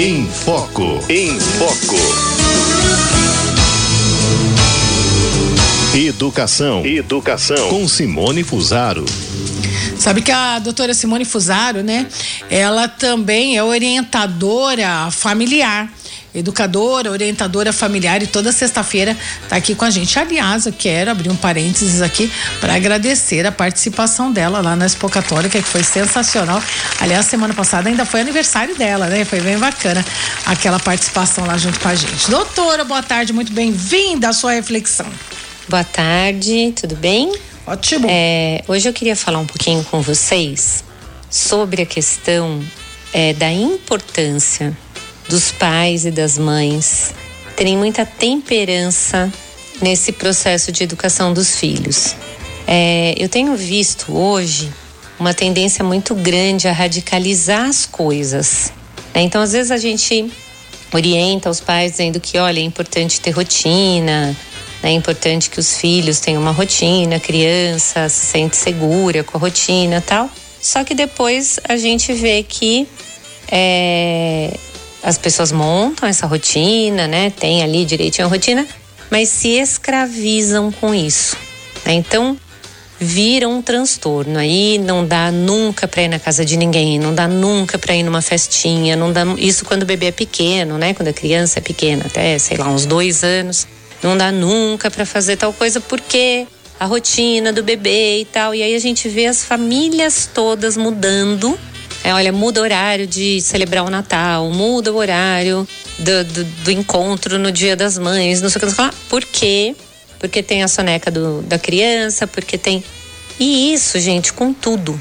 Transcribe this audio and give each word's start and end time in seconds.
Em 0.00 0.24
Foco. 0.28 1.04
Em 1.08 1.40
Foco. 1.40 1.96
Educação. 5.92 6.86
Educação. 6.86 7.68
Com 7.68 7.88
Simone 7.88 8.44
Fusaro. 8.44 9.04
Sabe 9.98 10.22
que 10.22 10.30
a 10.30 10.60
doutora 10.60 10.94
Simone 10.94 11.24
Fusaro, 11.24 11.82
né? 11.82 12.06
Ela 12.48 12.86
também 12.86 13.56
é 13.56 13.64
orientadora 13.64 15.10
familiar 15.10 15.92
educadora, 16.38 17.10
orientadora 17.10 17.72
familiar 17.72 18.22
e 18.22 18.26
toda 18.26 18.52
sexta-feira 18.52 19.16
está 19.42 19.56
aqui 19.56 19.74
com 19.74 19.84
a 19.84 19.90
gente. 19.90 20.18
Aliás, 20.18 20.66
eu 20.66 20.72
quero 20.72 21.10
abrir 21.10 21.30
um 21.30 21.36
parênteses 21.36 22.00
aqui 22.02 22.30
para 22.60 22.74
agradecer 22.74 23.46
a 23.46 23.52
participação 23.52 24.32
dela 24.32 24.60
lá 24.60 24.76
na 24.76 24.86
Expo 24.86 25.08
Católica, 25.08 25.60
que 25.60 25.68
foi 25.68 25.82
sensacional. 25.82 26.62
Aliás, 27.00 27.26
semana 27.26 27.54
passada 27.54 27.88
ainda 27.88 28.04
foi 28.04 28.20
aniversário 28.20 28.76
dela, 28.76 29.06
né? 29.06 29.24
Foi 29.24 29.40
bem 29.40 29.58
bacana 29.58 30.04
aquela 30.46 30.78
participação 30.78 31.46
lá 31.46 31.56
junto 31.58 31.78
com 31.80 31.88
a 31.88 31.94
gente. 31.94 32.30
Doutora, 32.30 32.84
boa 32.84 33.02
tarde, 33.02 33.32
muito 33.32 33.52
bem-vinda 33.52 34.28
à 34.28 34.32
sua 34.32 34.52
reflexão. 34.52 35.06
Boa 35.68 35.84
tarde, 35.84 36.72
tudo 36.80 36.96
bem? 36.96 37.32
Ótimo. 37.66 38.06
É, 38.08 38.64
hoje 38.66 38.88
eu 38.88 38.92
queria 38.92 39.14
falar 39.14 39.38
um 39.38 39.46
pouquinho 39.46 39.84
com 39.84 40.00
vocês 40.00 40.82
sobre 41.30 41.82
a 41.82 41.86
questão 41.86 42.62
é, 43.12 43.34
da 43.34 43.50
importância 43.52 44.76
dos 45.28 45.52
pais 45.52 46.04
e 46.04 46.10
das 46.10 46.38
mães 46.38 47.12
terem 47.56 47.76
muita 47.76 48.06
temperança 48.06 49.32
nesse 49.82 50.12
processo 50.12 50.70
de 50.70 50.84
educação 50.84 51.32
dos 51.32 51.56
filhos. 51.56 52.14
É, 52.66 53.14
eu 53.16 53.28
tenho 53.28 53.56
visto 53.56 54.16
hoje 54.16 54.72
uma 55.18 55.34
tendência 55.34 55.84
muito 55.84 56.14
grande 56.14 56.68
a 56.68 56.72
radicalizar 56.72 57.68
as 57.68 57.84
coisas. 57.84 58.72
Né? 59.14 59.22
Então, 59.22 59.42
às 59.42 59.52
vezes, 59.52 59.70
a 59.70 59.76
gente 59.76 60.30
orienta 60.92 61.50
os 61.50 61.60
pais 61.60 61.92
dizendo 61.92 62.20
que, 62.20 62.38
olha, 62.38 62.60
é 62.60 62.62
importante 62.62 63.20
ter 63.20 63.30
rotina, 63.30 64.36
né? 64.82 64.90
é 64.90 64.92
importante 64.92 65.50
que 65.50 65.58
os 65.58 65.76
filhos 65.76 66.20
tenham 66.20 66.40
uma 66.40 66.52
rotina, 66.52 67.16
a 67.16 67.20
criança 67.20 68.08
se 68.08 68.26
sente 68.26 68.56
segura 68.56 69.24
com 69.24 69.36
a 69.36 69.40
rotina 69.40 70.00
tal. 70.00 70.30
Só 70.60 70.84
que 70.84 70.94
depois 70.94 71.58
a 71.68 71.76
gente 71.76 72.12
vê 72.12 72.42
que 72.42 72.86
é, 73.50 74.56
as 75.02 75.16
pessoas 75.18 75.52
montam 75.52 76.08
essa 76.08 76.26
rotina, 76.26 77.06
né? 77.06 77.30
Tem 77.30 77.62
ali 77.62 77.84
direitinho 77.84 78.26
a 78.26 78.30
rotina, 78.30 78.66
mas 79.10 79.28
se 79.28 79.48
escravizam 79.48 80.72
com 80.72 80.94
isso. 80.94 81.36
Né? 81.84 81.94
Então, 81.94 82.36
vira 82.98 83.48
um 83.48 83.62
transtorno. 83.62 84.38
Aí 84.38 84.78
não 84.78 85.06
dá 85.06 85.30
nunca 85.30 85.86
para 85.86 86.02
ir 86.02 86.08
na 86.08 86.18
casa 86.18 86.44
de 86.44 86.56
ninguém, 86.56 86.98
não 86.98 87.14
dá 87.14 87.28
nunca 87.28 87.78
para 87.78 87.94
ir 87.94 88.02
numa 88.02 88.20
festinha, 88.20 88.96
não 88.96 89.12
dá 89.12 89.22
isso 89.38 89.64
quando 89.64 89.82
o 89.82 89.86
bebê 89.86 90.06
é 90.06 90.12
pequeno, 90.12 90.76
né? 90.76 90.94
Quando 90.94 91.08
a 91.08 91.12
criança 91.12 91.58
é 91.58 91.62
pequena, 91.62 92.06
até 92.06 92.38
sei 92.38 92.56
lá 92.56 92.68
uns 92.68 92.84
dois 92.84 93.22
anos, 93.22 93.66
não 94.02 94.16
dá 94.16 94.32
nunca 94.32 94.90
para 94.90 95.06
fazer 95.06 95.36
tal 95.36 95.52
coisa 95.52 95.80
porque 95.80 96.46
a 96.78 96.86
rotina 96.86 97.52
do 97.52 97.62
bebê 97.62 98.20
e 98.20 98.24
tal. 98.24 98.54
E 98.54 98.62
aí 98.62 98.74
a 98.74 98.78
gente 98.78 99.08
vê 99.08 99.26
as 99.26 99.44
famílias 99.44 100.28
todas 100.32 100.76
mudando 100.76 101.58
é, 102.08 102.14
olha, 102.14 102.32
muda 102.32 102.60
o 102.60 102.62
horário 102.62 103.06
de 103.06 103.38
celebrar 103.42 103.84
o 103.84 103.90
Natal, 103.90 104.48
muda 104.48 104.90
o 104.90 104.96
horário 104.96 105.68
do, 105.98 106.24
do, 106.24 106.44
do 106.44 106.70
encontro 106.70 107.38
no 107.38 107.52
Dia 107.52 107.76
das 107.76 107.98
Mães, 107.98 108.40
não 108.40 108.48
sei 108.48 108.62
o 108.62 108.66
que. 108.66 108.80
Não 108.80 108.88
que. 108.88 108.96
Por 109.10 109.24
quê? 109.26 109.76
Porque 110.18 110.42
tem 110.42 110.62
a 110.62 110.68
soneca 110.68 111.10
do, 111.10 111.42
da 111.42 111.58
criança, 111.58 112.26
porque 112.26 112.56
tem. 112.56 112.82
E 113.38 113.74
isso, 113.74 114.00
gente, 114.00 114.32
com 114.32 114.54
tudo. 114.54 114.98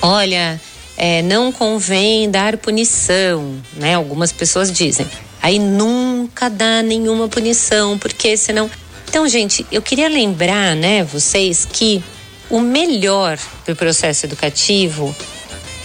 Olha, 0.00 0.60
é, 0.96 1.20
não 1.22 1.50
convém 1.50 2.30
dar 2.30 2.56
punição, 2.58 3.56
né? 3.72 3.94
Algumas 3.94 4.30
pessoas 4.30 4.70
dizem. 4.70 5.04
Aí 5.42 5.58
nunca 5.58 6.48
dá 6.48 6.80
nenhuma 6.80 7.26
punição, 7.26 7.98
porque 7.98 8.36
senão. 8.36 8.70
Então, 9.08 9.28
gente, 9.28 9.66
eu 9.72 9.82
queria 9.82 10.08
lembrar, 10.08 10.76
né, 10.76 11.02
vocês, 11.02 11.64
que 11.64 12.00
o 12.48 12.60
melhor 12.60 13.36
do 13.66 13.74
processo 13.74 14.26
educativo 14.26 15.12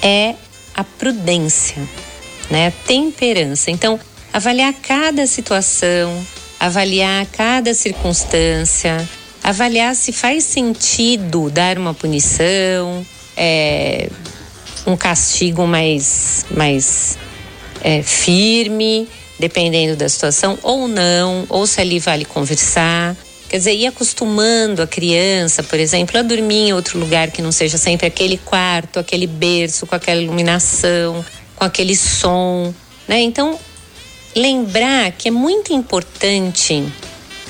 é 0.04 0.36
a 0.76 0.84
prudência, 0.84 1.82
né? 2.50 2.68
A 2.68 2.72
temperança. 2.72 3.72
Então, 3.72 4.00
avaliar 4.32 4.74
cada 4.82 5.28
situação, 5.28 6.26
avaliar 6.60 7.26
cada 7.28 7.74
circunstância, 7.74 9.08
avaliar 9.44 9.96
se 9.96 10.12
faz 10.12 10.44
sentido 10.44 11.50
dar 11.50 11.78
uma 11.78 11.94
punição, 11.94 13.06
é, 13.36 14.10
um 14.86 14.96
castigo 14.96 15.66
mais, 15.68 16.46
mais 16.52 17.18
é, 17.84 18.02
firme, 18.02 19.08
dependendo 19.40 19.96
da 19.96 20.08
situação, 20.08 20.58
ou 20.62 20.88
não, 20.88 21.46
ou 21.50 21.66
se 21.66 21.82
ali 21.82 22.00
vale 22.00 22.26
conversar. 22.26 23.16
Quer 23.52 23.58
dizer, 23.58 23.76
ir 23.76 23.88
acostumando 23.88 24.82
a 24.82 24.88
criança, 24.88 25.62
por 25.62 25.78
exemplo, 25.78 26.18
a 26.18 26.22
dormir 26.22 26.70
em 26.70 26.74
outro 26.74 26.98
lugar 26.98 27.32
que 27.32 27.42
não 27.42 27.52
seja 27.52 27.78
sempre 27.78 28.08
aquele 28.08 28.38
quarto, 28.38 28.98
aquele 28.98 29.28
berço, 29.28 29.86
com 29.86 29.94
aquela 29.94 30.22
iluminação, 30.22 31.26
com 31.58 31.66
aquele 31.66 31.94
som, 31.94 32.74
né? 33.06 33.20
Então, 33.20 33.60
lembrar 34.34 35.12
que 35.12 35.28
é 35.28 35.32
muito 35.32 35.74
importante 35.74 36.82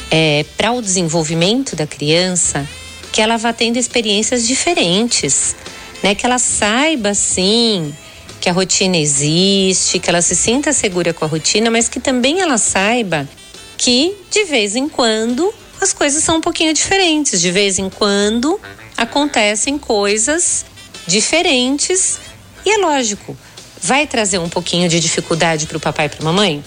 é, 0.10 0.44
para 0.58 0.72
o 0.72 0.82
desenvolvimento 0.82 1.76
da 1.76 1.86
criança 1.86 2.68
que 3.12 3.22
ela 3.22 3.38
vá 3.38 3.54
tendo 3.54 3.78
experiências 3.78 4.48
diferentes, 4.48 5.56
né? 6.02 6.16
Que 6.16 6.26
ela 6.26 6.40
saiba, 6.40 7.14
sim, 7.14 7.94
que 8.40 8.50
a 8.50 8.54
rotina 8.54 8.98
existe, 8.98 10.00
que 10.00 10.10
ela 10.10 10.24
se 10.24 10.36
sinta 10.36 10.74
segura 10.74 11.14
com 11.14 11.26
a 11.26 11.28
rotina, 11.28 11.70
mas 11.70 11.88
que 11.88 12.00
também 12.00 12.42
ela 12.42 12.58
saiba 12.58 13.30
que 13.78 14.16
de 14.32 14.46
vez 14.46 14.76
em 14.76 14.90
quando 14.90 15.61
as 15.82 15.92
coisas 15.92 16.24
são 16.24 16.38
um 16.38 16.42
pouquinho 16.42 16.74
diferentes. 16.74 17.42
De 17.42 17.52
vez 17.52 17.80
em 17.80 17.90
quando 17.90 18.62
acontecem 18.96 19.80
coisas 19.80 20.64
diferentes 21.08 22.20
e 22.64 22.70
é 22.70 22.78
lógico, 22.78 23.36
vai 23.82 24.06
trazer 24.06 24.38
um 24.38 24.48
pouquinho 24.48 24.88
de 24.88 25.00
dificuldade 25.00 25.66
para 25.66 25.78
o 25.78 25.80
papai 25.80 26.06
e 26.06 26.10
para 26.10 26.20
a 26.22 26.24
mamãe. 26.24 26.64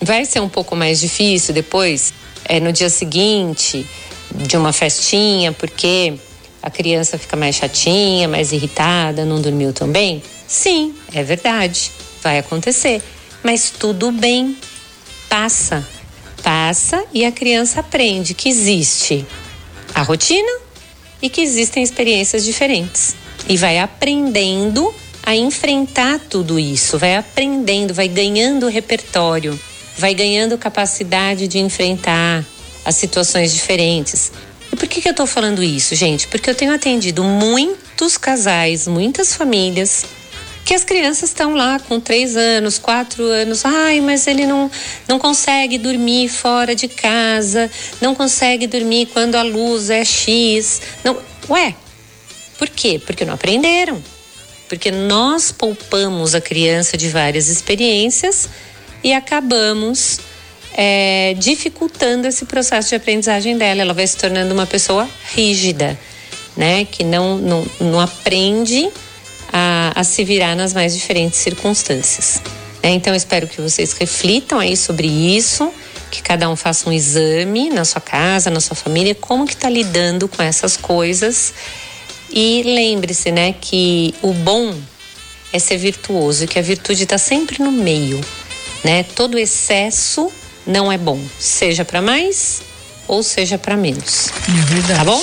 Vai 0.00 0.24
ser 0.24 0.40
um 0.40 0.48
pouco 0.48 0.76
mais 0.76 1.00
difícil 1.00 1.52
depois, 1.52 2.14
é, 2.44 2.60
no 2.60 2.72
dia 2.72 2.88
seguinte 2.88 3.84
de 4.32 4.56
uma 4.56 4.72
festinha, 4.72 5.52
porque 5.52 6.14
a 6.62 6.70
criança 6.70 7.18
fica 7.18 7.36
mais 7.36 7.56
chatinha, 7.56 8.28
mais 8.28 8.52
irritada, 8.52 9.24
não 9.24 9.40
dormiu 9.40 9.72
tão 9.72 9.88
bem? 9.88 10.22
Sim, 10.46 10.94
é 11.12 11.22
verdade, 11.22 11.90
vai 12.22 12.38
acontecer. 12.38 13.02
Mas 13.42 13.70
tudo 13.70 14.12
bem, 14.12 14.56
passa 15.28 15.86
passa 16.46 17.04
e 17.12 17.24
a 17.24 17.32
criança 17.32 17.80
aprende 17.80 18.32
que 18.32 18.48
existe 18.48 19.26
a 19.92 20.02
rotina 20.02 20.60
e 21.20 21.28
que 21.28 21.40
existem 21.40 21.82
experiências 21.82 22.44
diferentes. 22.44 23.16
E 23.48 23.56
vai 23.56 23.80
aprendendo 23.80 24.94
a 25.24 25.34
enfrentar 25.34 26.20
tudo 26.20 26.56
isso, 26.56 27.00
vai 27.00 27.16
aprendendo, 27.16 27.92
vai 27.92 28.06
ganhando 28.06 28.68
repertório, 28.68 29.58
vai 29.98 30.14
ganhando 30.14 30.56
capacidade 30.56 31.48
de 31.48 31.58
enfrentar 31.58 32.44
as 32.84 32.94
situações 32.94 33.52
diferentes. 33.52 34.30
E 34.72 34.76
por 34.76 34.86
que, 34.86 35.00
que 35.00 35.08
eu 35.08 35.10
estou 35.10 35.26
falando 35.26 35.64
isso, 35.64 35.96
gente? 35.96 36.28
Porque 36.28 36.48
eu 36.48 36.54
tenho 36.54 36.72
atendido 36.72 37.24
muitos 37.24 38.16
casais, 38.16 38.86
muitas 38.86 39.34
famílias 39.34 40.04
que 40.66 40.74
as 40.74 40.82
crianças 40.82 41.30
estão 41.30 41.54
lá 41.54 41.78
com 41.78 42.00
três 42.00 42.36
anos, 42.36 42.76
quatro 42.76 43.22
anos, 43.22 43.64
ai, 43.64 44.00
mas 44.00 44.26
ele 44.26 44.44
não, 44.44 44.68
não 45.06 45.16
consegue 45.16 45.78
dormir 45.78 46.28
fora 46.28 46.74
de 46.74 46.88
casa, 46.88 47.70
não 48.00 48.16
consegue 48.16 48.66
dormir 48.66 49.06
quando 49.06 49.36
a 49.36 49.42
luz 49.42 49.90
é 49.90 50.04
X. 50.04 50.82
Não, 51.04 51.16
ué, 51.48 51.72
por 52.58 52.68
quê? 52.68 53.00
Porque 53.06 53.24
não 53.24 53.34
aprenderam. 53.34 54.02
Porque 54.68 54.90
nós 54.90 55.52
poupamos 55.52 56.34
a 56.34 56.40
criança 56.40 56.96
de 56.96 57.10
várias 57.10 57.46
experiências 57.46 58.48
e 59.04 59.12
acabamos 59.12 60.18
é, 60.74 61.36
dificultando 61.38 62.26
esse 62.26 62.44
processo 62.44 62.88
de 62.88 62.96
aprendizagem 62.96 63.56
dela. 63.56 63.82
Ela 63.82 63.94
vai 63.94 64.04
se 64.04 64.16
tornando 64.16 64.52
uma 64.52 64.66
pessoa 64.66 65.08
rígida, 65.32 65.96
né? 66.56 66.84
Que 66.84 67.04
não, 67.04 67.38
não, 67.38 67.66
não 67.78 68.00
aprende 68.00 68.90
a, 69.94 70.00
a 70.00 70.04
se 70.04 70.24
virar 70.24 70.54
nas 70.54 70.72
mais 70.72 70.94
diferentes 70.94 71.38
circunstâncias. 71.38 72.40
É, 72.82 72.90
então, 72.90 73.14
espero 73.14 73.46
que 73.48 73.60
vocês 73.60 73.92
reflitam 73.92 74.58
aí 74.58 74.76
sobre 74.76 75.08
isso, 75.08 75.72
que 76.10 76.22
cada 76.22 76.48
um 76.48 76.54
faça 76.54 76.88
um 76.88 76.92
exame 76.92 77.68
na 77.68 77.84
sua 77.84 78.00
casa, 78.00 78.48
na 78.50 78.60
sua 78.60 78.76
família, 78.76 79.14
como 79.14 79.46
que 79.46 79.54
está 79.54 79.68
lidando 79.68 80.28
com 80.28 80.42
essas 80.42 80.76
coisas. 80.76 81.52
E 82.30 82.62
lembre-se, 82.64 83.32
né, 83.32 83.54
que 83.60 84.14
o 84.22 84.32
bom 84.32 84.74
é 85.52 85.58
ser 85.58 85.78
virtuoso 85.78 86.44
e 86.44 86.46
que 86.46 86.58
a 86.58 86.62
virtude 86.62 87.04
está 87.04 87.18
sempre 87.18 87.62
no 87.62 87.72
meio, 87.72 88.20
né? 88.84 89.04
Todo 89.14 89.38
excesso 89.38 90.30
não 90.66 90.90
é 90.90 90.98
bom, 90.98 91.20
seja 91.38 91.84
para 91.84 92.02
mais 92.02 92.62
ou 93.08 93.22
seja 93.22 93.56
para 93.56 93.76
menos. 93.76 94.30
É 94.48 94.74
verdade. 94.74 94.98
Tá 94.98 95.04
bom? 95.04 95.22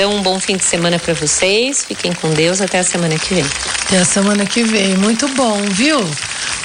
Então, 0.00 0.16
um 0.16 0.22
bom 0.22 0.40
fim 0.40 0.56
de 0.56 0.64
semana 0.64 0.98
para 0.98 1.12
vocês. 1.12 1.84
Fiquem 1.84 2.14
com 2.14 2.32
Deus. 2.32 2.62
Até 2.62 2.78
a 2.78 2.82
semana 2.82 3.18
que 3.18 3.34
vem. 3.34 3.44
Até 3.84 3.98
a 3.98 4.04
semana 4.06 4.46
que 4.46 4.62
vem. 4.62 4.96
Muito 4.96 5.28
bom, 5.28 5.60
viu? 5.72 6.00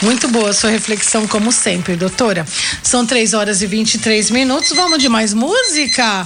Muito 0.01 0.29
boa 0.29 0.51
a 0.51 0.53
sua 0.53 0.69
reflexão, 0.69 1.27
como 1.27 1.51
sempre, 1.51 1.97
doutora. 1.97 2.47
São 2.81 3.05
3 3.05 3.33
horas 3.33 3.61
e 3.61 3.67
23 3.67 4.31
minutos. 4.31 4.69
Vamos 4.69 4.99
de 4.99 5.09
mais 5.09 5.33
música? 5.33 6.25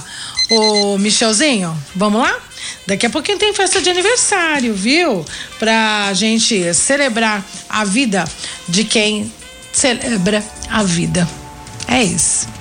Ô, 0.50 0.98
Michelzinho, 0.98 1.76
vamos 1.96 2.22
lá? 2.22 2.38
Daqui 2.86 3.06
a 3.06 3.10
pouquinho 3.10 3.38
tem 3.38 3.52
festa 3.52 3.82
de 3.82 3.90
aniversário, 3.90 4.72
viu? 4.72 5.26
Pra 5.58 6.12
gente 6.14 6.72
celebrar 6.74 7.44
a 7.68 7.82
vida 7.82 8.24
de 8.68 8.84
quem 8.84 9.32
celebra 9.72 10.44
a 10.68 10.84
vida. 10.84 11.28
É 11.88 12.04
isso. 12.04 12.59